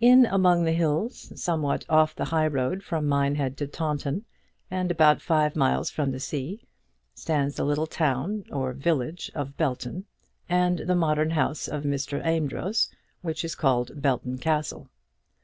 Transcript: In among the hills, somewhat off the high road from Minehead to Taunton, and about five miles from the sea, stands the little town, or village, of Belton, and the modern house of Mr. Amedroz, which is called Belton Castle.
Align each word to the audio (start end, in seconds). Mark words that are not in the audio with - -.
In 0.00 0.26
among 0.26 0.64
the 0.64 0.72
hills, 0.72 1.30
somewhat 1.40 1.84
off 1.88 2.12
the 2.12 2.24
high 2.24 2.48
road 2.48 2.82
from 2.82 3.06
Minehead 3.06 3.56
to 3.58 3.68
Taunton, 3.68 4.24
and 4.68 4.90
about 4.90 5.22
five 5.22 5.54
miles 5.54 5.90
from 5.90 6.10
the 6.10 6.18
sea, 6.18 6.64
stands 7.14 7.54
the 7.54 7.62
little 7.64 7.86
town, 7.86 8.42
or 8.50 8.72
village, 8.72 9.30
of 9.32 9.56
Belton, 9.56 10.06
and 10.48 10.80
the 10.80 10.96
modern 10.96 11.30
house 11.30 11.68
of 11.68 11.84
Mr. 11.84 12.20
Amedroz, 12.26 12.90
which 13.22 13.44
is 13.44 13.54
called 13.54 14.02
Belton 14.02 14.38
Castle. 14.38 14.88